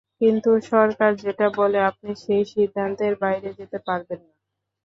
কিন্তু 0.21 0.49
সরকার 0.69 1.11
যেটা 1.23 1.47
বলে 1.57 1.79
আপনি 1.89 2.11
সেই 2.23 2.43
সিদ্ধান্তের 2.51 3.13
বাইরে 3.23 3.49
যেতে 3.59 3.77
পারবেন 3.87 4.19
না। 4.25 4.33